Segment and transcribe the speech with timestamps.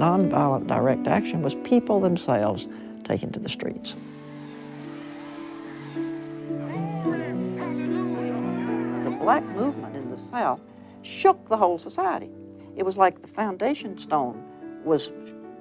[0.00, 2.66] nonviolent direct action was people themselves
[3.04, 3.94] taking to the streets.
[9.04, 10.62] The black movement in the South
[11.02, 12.30] shook the whole society.
[12.76, 14.42] It was like the foundation stone
[14.84, 15.12] was,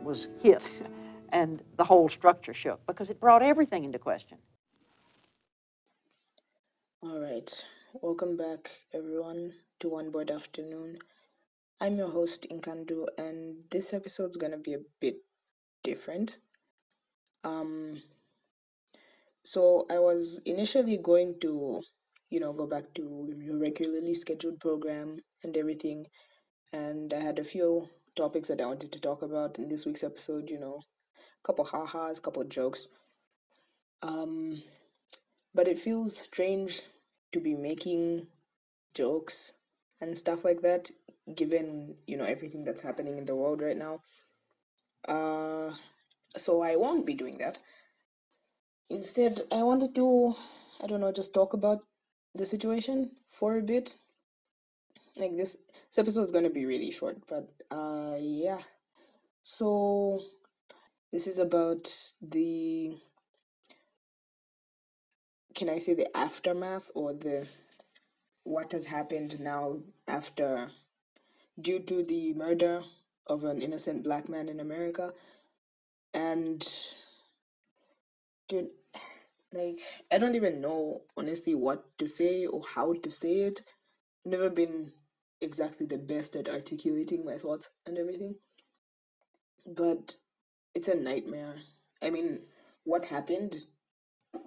[0.03, 0.65] was hit
[1.29, 4.37] and the whole structure shook because it brought everything into question.
[7.03, 10.97] All right, welcome back everyone to One Board Afternoon.
[11.81, 15.23] I'm your host Inkandu, and this episode's gonna be a bit
[15.83, 16.37] different.
[17.43, 18.01] Um,
[19.43, 21.81] so I was initially going to,
[22.29, 26.05] you know, go back to your regularly scheduled program and everything,
[26.73, 30.03] and I had a few topics that I wanted to talk about in this week's
[30.03, 30.49] episode.
[30.49, 30.81] You know,
[31.17, 32.87] a couple ha-has, couple jokes.
[34.01, 34.61] Um,
[35.53, 36.81] but it feels strange
[37.31, 38.27] to be making
[38.93, 39.53] jokes
[40.01, 40.89] and stuff like that
[41.35, 44.01] given you know everything that's happening in the world right now.
[45.07, 45.73] Uh
[46.37, 47.59] so i won't be doing that.
[48.89, 50.35] Instead i wanted to
[50.81, 51.79] i don't know just talk about
[52.35, 53.95] the situation for a bit.
[55.17, 55.57] Like this
[55.87, 58.61] this episode is going to be really short but uh yeah.
[59.43, 60.21] So
[61.11, 61.91] this is about
[62.21, 62.97] the
[65.55, 67.47] can i say the aftermath or the
[68.43, 70.71] what has happened now after
[71.61, 72.83] due to the murder
[73.27, 75.13] of an innocent black man in America.
[76.13, 76.67] And
[78.47, 78.69] dude,
[79.53, 79.79] like
[80.11, 83.61] I don't even know honestly what to say or how to say it.
[84.25, 84.93] I've never been
[85.41, 88.35] exactly the best at articulating my thoughts and everything.
[89.65, 90.17] But
[90.73, 91.57] it's a nightmare.
[92.01, 92.41] I mean,
[92.83, 93.65] what happened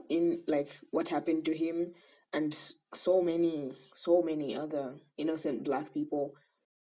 [0.09, 1.93] in like what happened to him
[2.33, 2.55] and
[2.95, 6.35] so many so many other innocent black people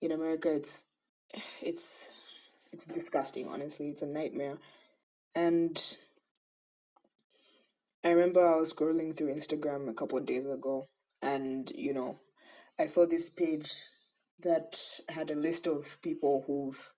[0.00, 0.84] in America it's
[1.60, 2.08] it's
[2.72, 3.88] it's disgusting honestly.
[3.88, 4.58] It's a nightmare.
[5.34, 5.80] And
[8.04, 10.86] I remember I was scrolling through Instagram a couple of days ago
[11.22, 12.18] and you know
[12.78, 13.72] I saw this page
[14.40, 16.92] that had a list of people who've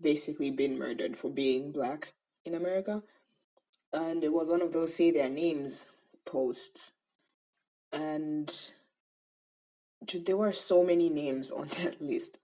[0.00, 2.12] basically been murdered for being black
[2.44, 3.02] in America.
[3.92, 5.92] And it was one of those say their names
[6.24, 6.92] posts.
[7.92, 8.52] And
[10.24, 12.38] there were so many names on that list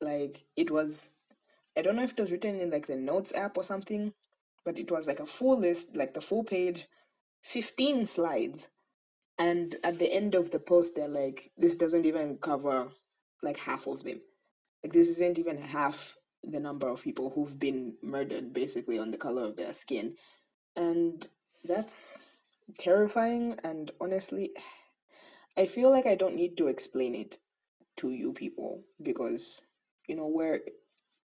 [0.00, 1.10] like it was
[1.76, 4.12] I don't know if it was written in like the notes app or something,
[4.64, 6.86] but it was like a full list, like the full page,
[7.42, 8.68] 15 slides.
[9.38, 12.88] And at the end of the post, they're like, this doesn't even cover
[13.42, 14.20] like half of them.
[14.84, 19.16] Like, this isn't even half the number of people who've been murdered basically on the
[19.16, 20.16] color of their skin.
[20.76, 21.26] And
[21.64, 22.18] that's
[22.78, 23.58] terrifying.
[23.64, 24.50] And honestly,
[25.56, 27.38] I feel like I don't need to explain it
[27.96, 29.62] to you people because
[30.08, 30.60] you know we're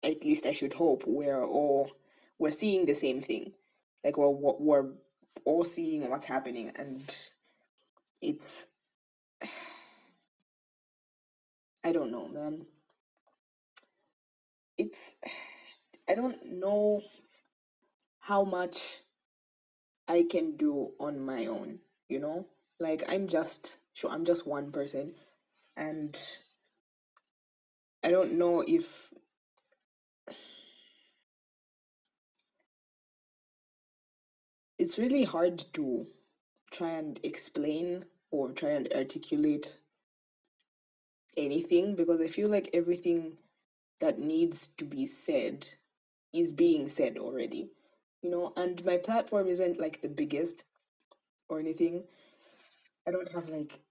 [0.03, 1.89] at least i should hope we're all
[2.39, 3.53] we're seeing the same thing.
[4.03, 4.91] Like we're we're
[5.45, 7.29] all seeing what's happening and
[8.21, 8.65] it's
[11.83, 12.65] i don't know man.
[14.77, 15.13] It's
[16.09, 17.01] i don't know
[18.19, 18.99] how much
[20.07, 22.47] i can do on my own you know?
[22.79, 25.13] Like i'm just sure i'm just one person
[25.75, 26.37] and
[28.03, 29.09] I don't know if
[34.79, 36.07] it's really hard to
[36.71, 39.79] try and explain or try and articulate
[41.35, 43.37] anything because I feel like everything
[43.99, 45.67] that needs to be said
[46.33, 47.71] is being said already,
[48.21, 50.63] you know, and my platform isn't like the biggest
[51.49, 52.03] or anything.
[53.07, 53.81] I don't have like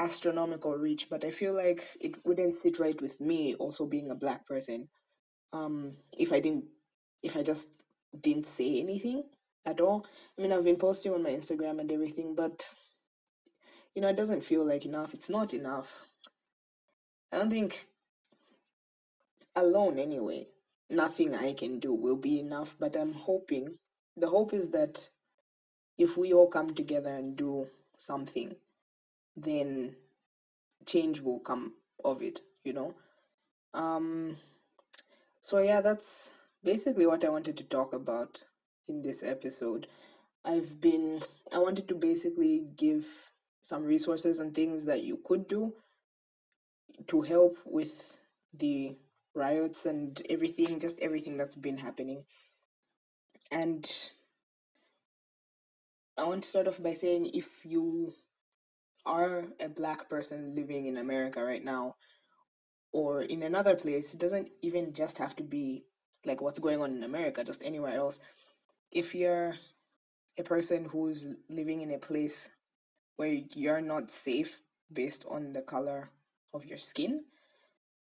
[0.00, 4.14] astronomical reach, but I feel like it wouldn't sit right with me also being a
[4.14, 4.88] black person.
[5.52, 6.64] Um, if I didn't,
[7.22, 7.68] if I just
[8.18, 9.24] didn't say anything
[9.66, 10.06] at all.
[10.38, 12.74] I mean, I've been posting on my Instagram and everything, but
[13.94, 15.14] you know, it doesn't feel like enough.
[15.14, 16.06] It's not enough.
[17.32, 17.86] I don't think
[19.54, 20.46] alone anyway,
[20.88, 23.76] nothing I can do will be enough, but I'm hoping
[24.16, 25.10] the hope is that
[25.98, 27.68] if we all come together and do
[27.98, 28.54] something
[29.36, 29.96] then
[30.86, 31.74] change will come
[32.04, 32.94] of it, you know.
[33.74, 34.36] Um
[35.40, 38.44] so yeah, that's basically what I wanted to talk about
[38.88, 39.86] in this episode.
[40.44, 41.22] I've been
[41.54, 43.06] I wanted to basically give
[43.62, 45.74] some resources and things that you could do
[47.06, 48.18] to help with
[48.52, 48.96] the
[49.34, 52.24] riots and everything, just everything that's been happening.
[53.52, 53.88] And
[56.18, 58.14] I want to start off by saying if you
[59.06, 61.96] are a black person living in America right now
[62.92, 65.84] or in another place, it doesn't even just have to be
[66.24, 68.20] like what's going on in America, just anywhere else.
[68.90, 69.56] If you're
[70.38, 72.50] a person who's living in a place
[73.16, 74.60] where you're not safe
[74.92, 76.10] based on the color
[76.52, 77.24] of your skin,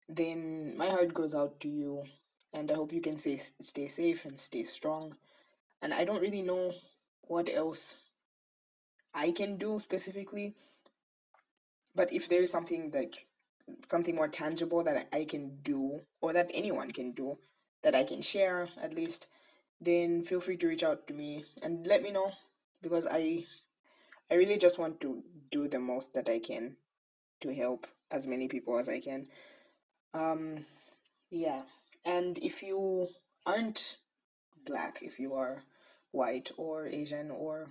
[0.08, 2.04] then my heart goes out to you
[2.52, 5.16] and I hope you can stay stay safe and stay strong.
[5.82, 6.72] And I don't really know
[7.22, 8.02] what else
[9.14, 10.54] I can do specifically,
[11.94, 13.26] but if there is something like
[13.88, 17.38] something more tangible that I can do or that anyone can do
[17.82, 19.28] that I can share at least,
[19.80, 22.32] then feel free to reach out to me and let me know
[22.82, 23.46] because I
[24.30, 26.76] I really just want to do the most that I can
[27.40, 29.26] to help as many people as I can.
[30.14, 30.66] Um
[31.30, 31.62] yeah.
[32.04, 33.08] And if you
[33.46, 33.98] aren't
[34.66, 35.62] black, if you are
[36.12, 37.68] white or Asian or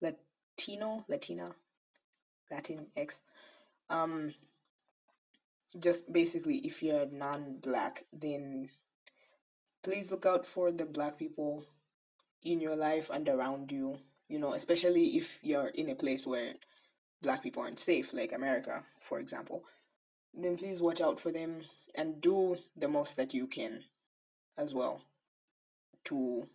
[0.00, 1.54] Latino, Latina,
[2.50, 3.20] Latin X,
[3.90, 4.34] um
[5.78, 8.70] just basically if you're non-black then
[9.82, 11.66] please look out for the black people
[12.42, 13.98] in your life and around you
[14.30, 16.54] you know especially if you're in a place where
[17.20, 19.64] black people aren't safe like america for example.
[20.34, 21.62] Then please watch out for them
[21.94, 23.84] and do the most that you can
[24.56, 25.02] as well
[26.04, 26.48] to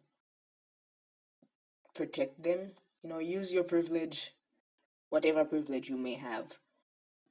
[1.94, 2.72] protect them.
[3.02, 4.32] You know use your privilege
[5.14, 6.58] whatever privilege you may have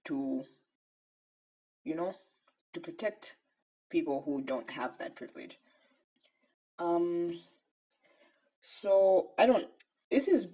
[0.05, 0.45] to
[1.85, 2.15] you know,
[2.73, 3.37] to protect
[3.91, 5.59] people who don't have that privilege.
[6.79, 7.41] Um,
[8.61, 9.67] so I don't,
[10.11, 10.49] this is,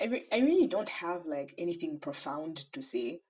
[0.00, 3.20] I, re- I really don't have like anything profound to say,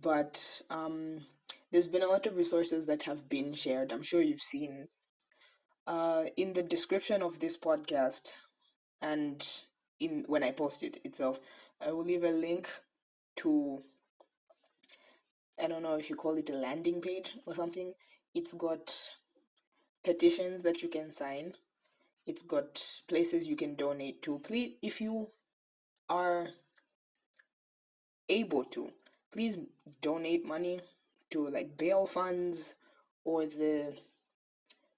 [0.00, 1.26] but um,
[1.72, 3.92] there's been a lot of resources that have been shared.
[3.92, 4.88] I'm sure you've seen
[5.86, 8.34] uh, in the description of this podcast
[9.02, 9.46] and
[10.00, 11.38] in when I post it itself,
[11.80, 12.68] I will leave a link
[13.36, 13.82] to
[15.62, 17.92] I don't know if you call it a landing page or something.
[18.34, 19.12] It's got
[20.02, 21.54] petitions that you can sign.
[22.26, 24.38] It's got places you can donate to.
[24.38, 25.28] Please, if you
[26.08, 26.48] are
[28.28, 28.90] able to,
[29.32, 29.58] please
[30.00, 30.80] donate money
[31.30, 32.74] to like bail funds
[33.24, 33.96] or the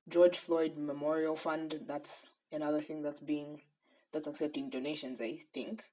[0.08, 1.80] George Floyd Memorial Fund.
[1.86, 3.62] That's another thing that's being
[4.12, 5.84] that's accepting donations, I think.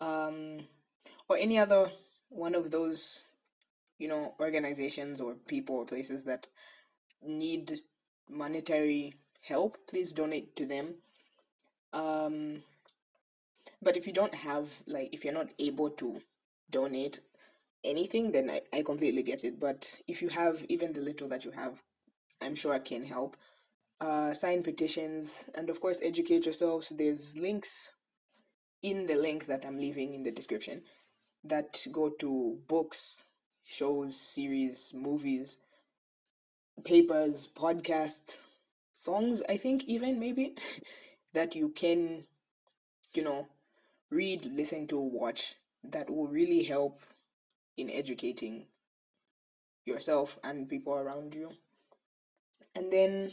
[0.00, 0.60] Um,
[1.28, 1.90] or any other
[2.28, 3.22] one of those
[4.02, 6.48] you know, organizations or people or places that
[7.24, 7.70] need
[8.28, 9.14] monetary
[9.46, 10.94] help, please donate to them.
[11.92, 12.64] Um,
[13.80, 16.20] but if you don't have, like, if you're not able to
[16.68, 17.20] donate
[17.84, 19.60] anything, then I, I completely get it.
[19.60, 21.80] But if you have even the little that you have,
[22.40, 23.36] I'm sure I can help.
[24.02, 26.88] Uh, sign petitions and, of course, educate yourselves.
[26.88, 27.92] There's links
[28.82, 30.82] in the link that I'm leaving in the description
[31.44, 33.22] that go to books,
[33.62, 35.56] shows, series, movies,
[36.82, 38.38] papers, podcasts,
[38.92, 40.56] songs, I think, even maybe,
[41.32, 42.24] that you can,
[43.14, 43.46] you know,
[44.10, 47.02] read, listen to, watch that will really help
[47.76, 48.66] in educating
[49.84, 51.52] yourself and people around you.
[52.74, 53.30] And then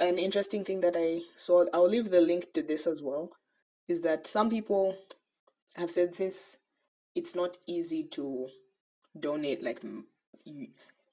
[0.00, 3.30] an interesting thing that I saw, I'll leave the link to this as well,
[3.88, 4.96] is that some people
[5.76, 6.58] have said since
[7.14, 8.48] it's not easy to
[9.18, 9.82] donate like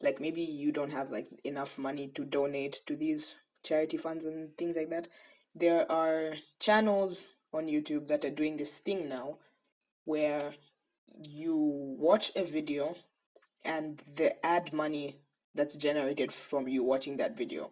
[0.02, 4.56] like maybe you don't have like enough money to donate to these charity funds and
[4.58, 5.08] things like that
[5.56, 9.38] there are channels on youtube that are doing this thing now
[10.04, 10.54] where
[11.08, 11.56] you
[11.98, 12.96] watch a video
[13.64, 15.16] and the ad money
[15.56, 17.72] that's generated from you watching that video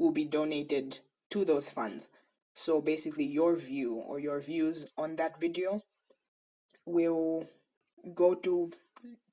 [0.00, 0.98] will be donated
[1.30, 2.10] to those funds
[2.54, 5.82] so basically your view or your views on that video
[6.84, 7.46] will
[8.14, 8.72] go to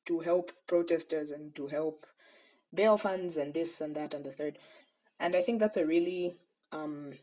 [0.05, 2.05] to help protesters and to help
[2.73, 4.57] bail funds and this and that and the third.
[5.19, 6.35] And I think that's a really
[6.71, 7.13] um,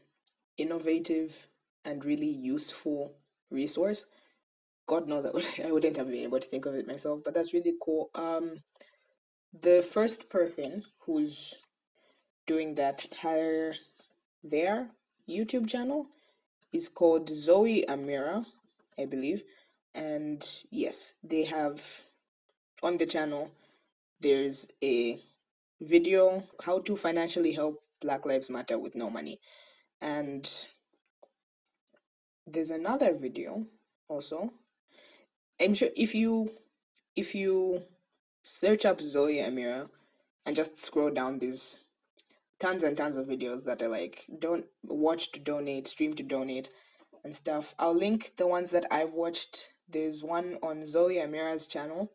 [0.59, 1.49] innovative
[1.85, 3.15] and really useful
[3.51, 4.07] resource.
[4.87, 7.35] God knows I, would, I wouldn't have been able to think of it myself, but
[7.35, 8.11] that's really cool.
[8.15, 8.63] Um,
[9.59, 11.55] the first person who's
[12.47, 13.75] doing that her
[14.43, 14.91] their
[15.29, 16.07] YouTube channel
[16.73, 18.45] is called Zoe Amira,
[18.99, 19.43] I believe.
[19.95, 22.03] And yes, they have
[22.83, 23.51] on the channel,
[24.21, 25.21] there's a
[25.81, 29.41] video how to financially help Black Lives Matter with no money.
[30.01, 30.49] And
[32.47, 33.67] there's another video
[34.09, 34.53] also.
[35.61, 36.51] I'm sure if you
[37.17, 37.83] if you
[38.43, 39.89] search up Zoe Amira
[40.45, 41.81] and just scroll down these
[42.61, 46.71] tons and tons of videos that are like don't watch to donate, stream to donate
[47.23, 47.75] and stuff.
[47.79, 49.71] I'll link the ones that I've watched.
[49.89, 52.13] There's one on Zoe Amira's channel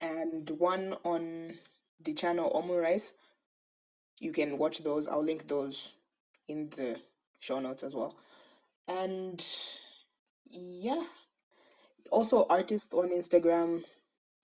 [0.00, 1.54] and one on
[2.02, 3.12] the channel Omurice,
[4.18, 5.06] you can watch those.
[5.06, 5.92] I'll link those
[6.48, 7.00] in the
[7.40, 8.14] show notes as well.
[8.88, 9.44] And
[10.50, 11.02] yeah,
[12.10, 13.84] also artists on Instagram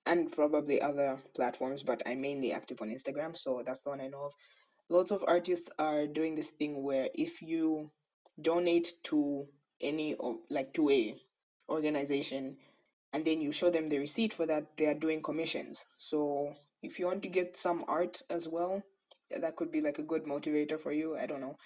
[0.05, 4.07] and probably other platforms, but I'm mainly active on Instagram, so that's the one I
[4.07, 4.35] know of.
[4.89, 7.91] Lots of artists are doing this thing where if you
[8.41, 9.47] donate to
[9.81, 11.17] any of like to a
[11.69, 12.57] organization
[13.13, 15.87] and then you show them the receipt for that, they are doing commissions.
[15.97, 18.83] So if you want to get some art as well,
[19.37, 21.17] that could be like a good motivator for you.
[21.17, 21.57] I don't know.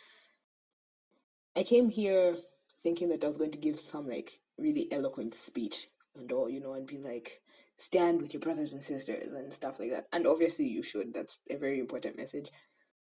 [1.57, 2.37] I came here
[2.83, 6.61] thinking that I was going to give some like really eloquent speech and all, you
[6.61, 7.43] know, and be like,
[7.77, 10.07] stand with your brothers and sisters and stuff like that.
[10.13, 11.13] And obviously you should.
[11.13, 12.51] That's a very important message.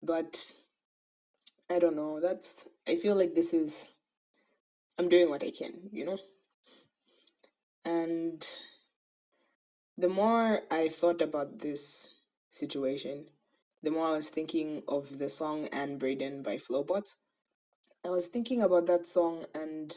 [0.04, 0.54] But
[1.70, 2.20] I don't know.
[2.20, 3.94] That's I feel like this is
[5.00, 6.20] I'm doing what I can, you know?
[7.86, 8.48] And
[9.98, 12.10] the more I thought about this
[12.50, 13.26] situation,
[13.82, 17.16] the more I was thinking of the song Anne Braden by Flobots.
[18.06, 19.94] I was thinking about that song and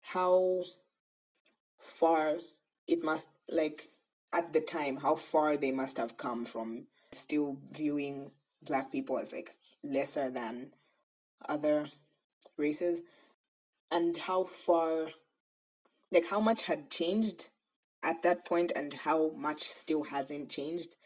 [0.00, 0.64] how
[1.78, 2.36] far
[2.86, 3.88] it must like
[4.32, 8.30] at the time how far they must have come from still viewing
[8.62, 9.50] black people as like
[9.82, 10.72] lesser than
[11.48, 11.86] other
[12.56, 13.02] races.
[13.90, 15.08] And how far
[16.12, 17.50] like how much had changed
[18.02, 20.96] at that point and how much still hasn't changed?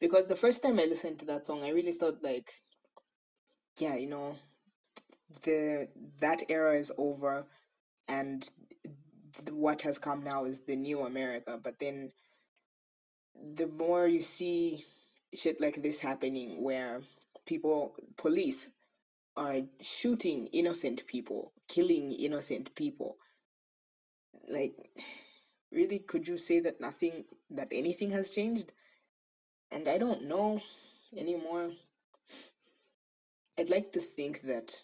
[0.00, 2.52] Because the first time i listened to that song i really thought like
[3.80, 4.36] yeah you know
[5.42, 5.88] the
[6.20, 7.46] that era is over
[8.06, 8.50] and
[9.50, 11.58] what has come now is the new america.
[11.62, 12.12] But then
[13.54, 14.84] the more you see
[15.34, 17.02] shit like this happening where
[17.46, 18.70] people police
[19.36, 23.16] are shooting innocent people killing innocent people.
[24.48, 24.74] Like
[25.70, 28.72] really could you say that nothing that anything has changed?
[29.70, 30.60] And i don't know
[31.16, 31.70] anymore.
[33.58, 34.74] I'd like to think that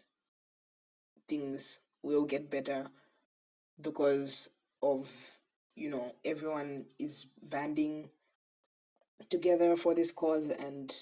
[1.29, 2.89] things will get better
[3.81, 4.51] because
[4.83, 5.11] of
[5.75, 8.11] you know everyone is banding
[9.31, 10.95] together for this cause and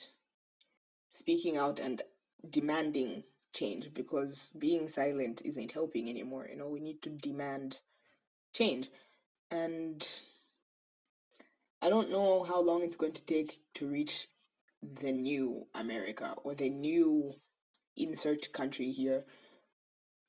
[1.11, 2.03] speaking out and
[2.49, 6.49] demanding change because being silent isn't helping anymore.
[6.51, 7.81] You know we need to demand
[8.53, 8.89] change.
[9.51, 10.07] And
[11.83, 14.29] i don't know how long it's going to take to reach
[14.83, 17.35] the new america or the new
[17.97, 19.25] insert country here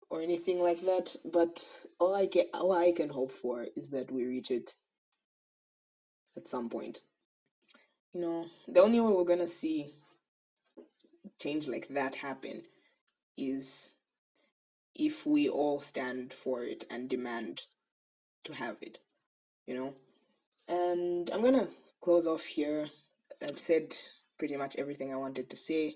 [0.09, 4.11] or anything like that but all i can all i can hope for is that
[4.11, 4.75] we reach it
[6.35, 7.03] at some point
[8.13, 9.93] you know the only way we're gonna see
[11.39, 12.63] change like that happen
[13.37, 13.89] is
[14.95, 17.63] if we all stand for it and demand
[18.43, 18.99] to have it
[19.65, 19.93] you know?
[20.67, 21.67] And i'm gonna
[22.01, 22.89] close off here.
[23.41, 23.95] I've said
[24.37, 25.95] pretty much everything i wanted to say.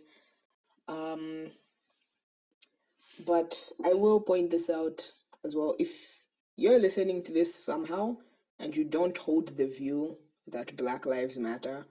[0.88, 1.52] Um
[3.26, 5.12] but i will point this out
[5.44, 5.76] as well.
[5.80, 6.24] If
[6.56, 8.18] you're listening to this somehow
[8.60, 11.86] and you don't hold the view that black lives matter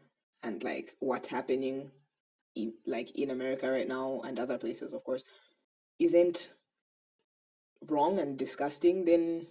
[0.46, 1.90] and like what's happening
[2.54, 5.24] in like in America right now and other places of course
[5.98, 6.52] isn't
[7.88, 9.46] wrong and disgusting then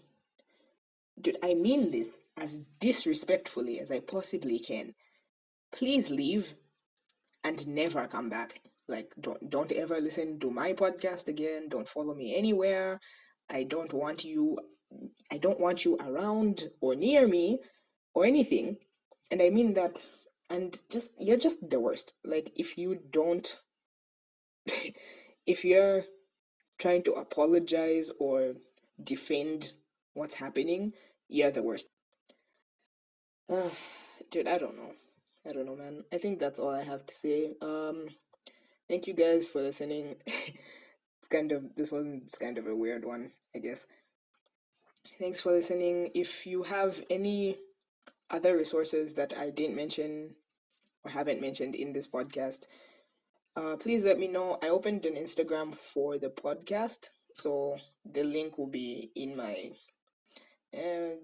[1.20, 4.94] dude I mean this as disrespectfully as I possibly can.
[5.72, 6.56] Please leave
[7.44, 8.62] and never come back.
[8.88, 11.70] Like don't don't ever listen to my podcast again.
[11.70, 13.00] Don't follow me anywhere.
[13.50, 14.58] I don't want you
[15.32, 17.60] I don't want you around or near me
[18.14, 18.78] or anything.
[19.32, 20.06] And I mean that
[20.50, 22.14] and just you're just the worst.
[22.24, 23.60] Like if you don't
[25.46, 26.04] if you're
[26.78, 28.56] trying to apologize or
[29.02, 29.74] defend
[30.14, 30.94] what's happening
[31.28, 31.88] you're the worst.
[34.32, 34.92] Dude i don't know.
[35.48, 36.04] I don't know man.
[36.12, 37.56] I think that's all i have to say.
[37.62, 38.08] Um
[38.88, 40.16] thank you guys for listening.
[41.22, 43.88] It's kind of this one's kind of a weird one i guess.
[45.20, 46.12] Thanks for listening.
[46.14, 47.58] If you have any
[48.30, 50.36] other resources that I didn't mention
[51.04, 52.66] or haven't mentioned in this podcast,
[53.56, 54.58] uh, please let me know.
[54.62, 59.72] I opened an Instagram for the podcast, so the link will be in my
[60.74, 61.16] uh,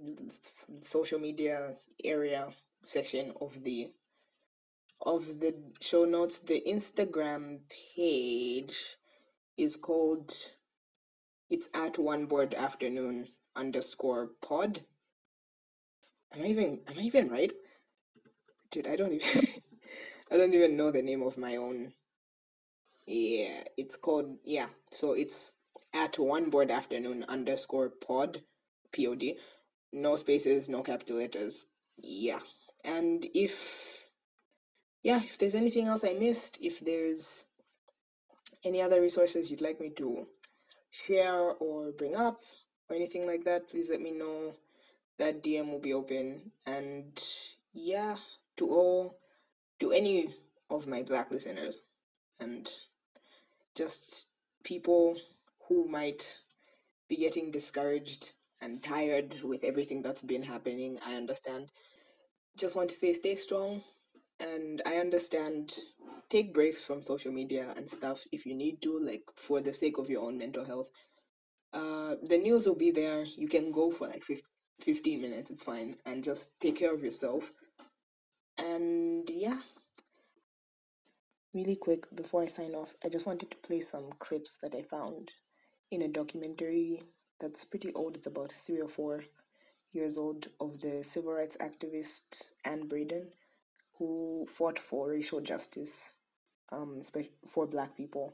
[0.82, 2.50] social media area
[2.84, 3.92] section of the
[5.02, 6.38] of the show notes.
[6.38, 7.62] The Instagram
[7.96, 8.98] page
[9.58, 10.32] is called
[11.50, 13.28] it's at one board afternoon
[13.58, 14.86] underscore pod
[16.36, 17.52] Am I even am I even right?
[18.72, 19.48] Dude, I don't even
[20.32, 21.94] I don't even know the name of my own.
[23.06, 24.68] Yeah, it's called yeah.
[24.92, 25.54] So it's
[25.94, 28.44] at one board afternoon underscore pod
[28.96, 29.24] pod.
[29.94, 31.68] No spaces, no capital letters.
[31.98, 32.40] Yeah.
[32.86, 34.06] And if
[35.04, 37.46] yeah, if there's anything else I missed, if there's
[38.64, 40.28] any other resources you'd like me to
[40.92, 42.40] share or bring up
[42.90, 44.54] or anything like that, please let me know.
[45.22, 46.52] That DM will be open.
[46.66, 47.24] And
[47.74, 48.16] yeah,
[48.58, 49.20] to all,
[49.80, 50.34] to any
[50.68, 51.78] of my black listeners
[52.40, 52.68] and
[53.76, 54.30] just
[54.64, 55.20] people
[55.68, 56.40] who might
[57.08, 58.32] be getting discouraged
[58.64, 60.98] and tired with everything that's been happening.
[61.06, 61.70] I understand.
[62.58, 63.84] Just want to say stay strong.
[64.40, 65.76] And I understand
[66.32, 70.00] take breaks from social media and stuff if you need to, like for the sake
[70.00, 70.90] of your own mental health.
[71.74, 73.24] Uh, the news will be there.
[73.24, 74.51] You can go for like 15
[74.88, 75.96] minutes, it's fine.
[76.06, 77.52] And just take care of yourself.
[78.58, 79.58] And yeah.
[81.54, 84.84] Really quick, before I sign off, I just wanted to play some clips that I
[84.84, 85.32] found
[85.92, 87.02] in a documentary
[87.42, 88.16] that's pretty old.
[88.16, 89.26] It's about three or four
[89.92, 93.28] years old of the civil rights activist Anne Braden,
[93.98, 96.12] who fought for racial justice
[96.72, 97.02] um,
[97.46, 98.34] for black people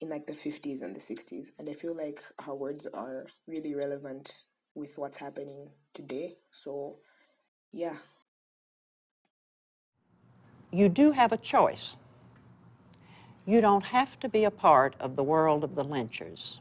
[0.00, 1.48] in like the 50s and the 60s.
[1.58, 4.40] And I feel like her words are really relevant
[4.76, 6.36] with what's happening today.
[6.52, 6.98] So,
[7.72, 7.96] yeah.
[10.70, 11.96] You do have a choice.
[13.46, 16.58] You don't have to be a part of the world of the lynchers.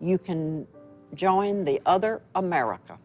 [0.00, 0.66] You can
[1.14, 2.98] join the other America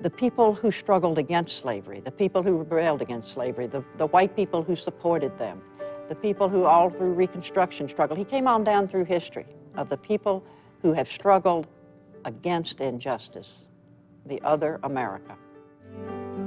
[0.00, 4.34] the people who struggled against slavery, the people who rebelled against slavery, the, the white
[4.36, 5.60] people who supported them,
[6.08, 8.18] the people who all through Reconstruction struggled.
[8.18, 9.46] He came on down through history
[9.76, 10.44] of the people
[10.82, 11.66] who have struggled
[12.28, 13.62] against injustice,
[14.26, 15.34] the other America.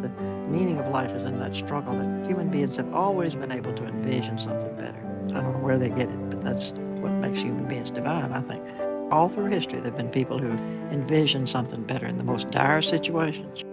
[0.04, 0.10] The
[0.48, 3.86] meaning of life is in that struggle that human beings have always been able to
[3.86, 5.00] envision something better.
[5.30, 6.72] I don't know where they get it, but that's
[7.02, 8.64] what makes human beings divine, I think.
[9.12, 10.52] All through history, there have been people who
[10.92, 13.64] envisioned something better in the most dire situations.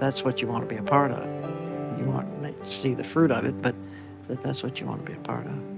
[0.00, 1.24] That's what you want to be a part of.
[1.98, 3.76] You want to see the fruit of it, but
[4.42, 5.77] that's what you want to be a part of.